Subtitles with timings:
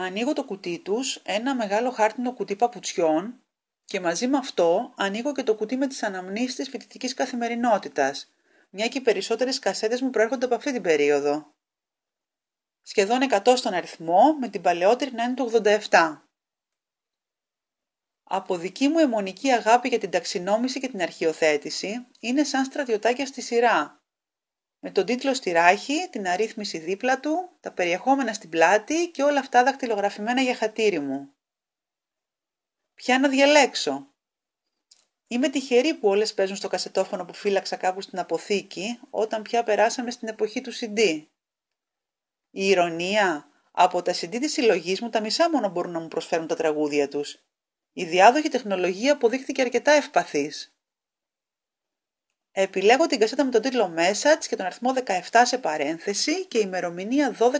[0.00, 3.42] Ανοίγω το κουτί τους, ένα μεγάλο χάρτινο κουτί παπουτσιών
[3.84, 8.32] και μαζί με αυτό ανοίγω και το κουτί με τις αναμνήσεις της φοιτητικής καθημερινότητας,
[8.70, 11.54] μια και οι περισσότερες κασέτες μου προέρχονται από αυτή την περίοδο.
[12.82, 15.44] Σχεδόν 100 στον αριθμό, με την παλαιότερη να είναι το
[15.90, 16.22] 87.
[18.24, 23.40] Από δική μου αιμονική αγάπη για την ταξινόμηση και την αρχιοθέτηση, είναι σαν στρατιωτάκια στη
[23.40, 23.97] σειρά.
[24.78, 29.40] Με τον τίτλο στη ράχη, την αρρύθμιση δίπλα του, τα περιεχόμενα στην πλάτη και όλα
[29.40, 31.32] αυτά δακτυλογραφημένα για χατήρι μου.
[32.94, 34.12] Ποια να διαλέξω.
[35.26, 40.10] Είμαι τυχερή που όλες παίζουν στο κασετόφωνο που φύλαξα κάπου στην αποθήκη, όταν πια περάσαμε
[40.10, 41.26] στην εποχή του CD.
[42.50, 46.46] Η ηρωνία, από τα CD της συλλογής μου τα μισά μόνο μπορούν να μου προσφέρουν
[46.46, 47.42] τα τραγούδια τους
[47.98, 50.77] η διάδοχη τεχνολογία αποδείχθηκε αρκετά ευπαθής.
[52.60, 54.94] Επιλέγω την κασέτα με τον τίτλο Message και τον αριθμό
[55.30, 57.54] 17 σε παρένθεση και ημερομηνία 12 1991.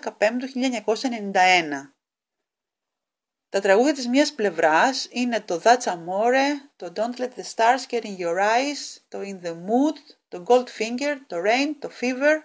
[3.48, 8.02] Τα τραγούδια της μίας πλευράς είναι το That's Amore, το Don't Let the Stars Get
[8.02, 9.96] in Your Eyes, το In the Mood,
[10.28, 12.42] το Goldfinger, το Rain, το Fever,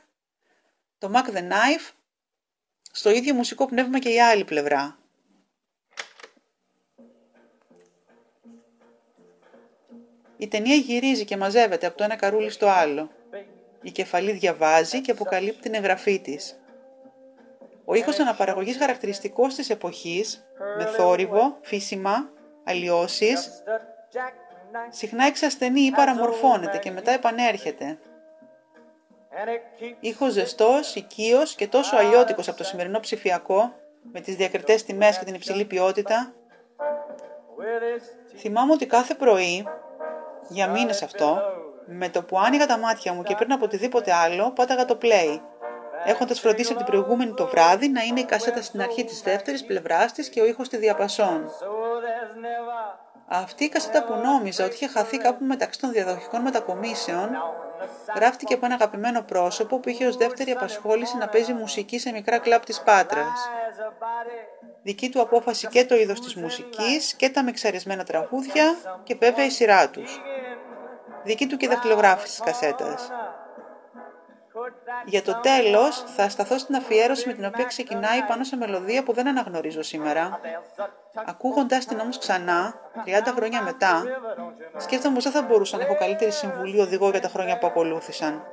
[0.97, 1.91] το Mac the Knife,
[2.91, 5.02] στο ίδιο μουσικό πνεύμα και η άλλη πλευρά.
[10.43, 13.09] Η ταινία γυρίζει και μαζεύεται από το ένα καρούλι στο άλλο.
[13.81, 16.59] Η κεφαλή διαβάζει και αποκαλύπτει την εγγραφή της.
[17.85, 20.45] Ο ήχος αναπαραγωγής χαρακτηριστικός της εποχής,
[20.77, 22.29] με θόρυβο, φύσιμα,
[22.63, 23.63] αλλοιώσεις,
[24.89, 27.97] συχνά εξασθενεί ή παραμορφώνεται και μετά επανέρχεται.
[29.99, 33.73] Ήχος ζεστός, οικείος και τόσο αλλιώτικος από το σημερινό ψηφιακό,
[34.11, 36.33] με τις διακριτές τιμές και την υψηλή ποιότητα.
[38.37, 39.67] Θυμάμαι ότι κάθε πρωί
[40.47, 41.41] για μήνες αυτό,
[41.85, 45.39] με το που άνοιγα τα μάτια μου και πριν από οτιδήποτε άλλο, πάταγα το play,
[46.05, 49.65] έχοντας φροντίσει από την προηγούμενη το βράδυ να είναι η κασέτα στην αρχή της δεύτερης
[49.65, 51.49] πλευράς της και ο ήχος στη διαπασόν.
[53.27, 57.29] Αυτή η κασέτα που νόμιζα ότι είχε χαθεί κάπου μεταξύ των διαδοχικών μετακομίσεων,
[58.15, 62.37] γράφτηκε από ένα αγαπημένο πρόσωπο που είχε ως δεύτερη απασχόληση να παίζει μουσική σε μικρά
[62.37, 63.49] κλαπ της Πάτρας.
[64.83, 69.49] Δική του απόφαση και το είδος της μουσικής και τα μεξαρισμένα τραγούδια και βέβαια η
[69.49, 70.21] σειρά τους
[71.23, 73.11] δική του και δαχτυλογράφηση της κασέτας.
[75.05, 79.13] Για το τέλος θα σταθώ στην αφιέρωση με την οποία ξεκινάει πάνω σε μελωδία που
[79.13, 80.39] δεν αναγνωρίζω σήμερα.
[81.25, 82.73] Ακούγοντάς την όμως ξανά,
[83.05, 84.03] 30 χρόνια μετά,
[84.77, 88.43] σκέφτομαι πως δεν θα μπορούσα να έχω καλύτερη συμβουλή οδηγό για τα χρόνια που ακολούθησαν.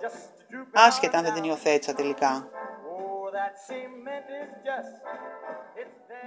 [0.72, 2.48] Άσχετα αν δεν την υιοθέτησα τελικά.
[6.12, 6.19] Oh,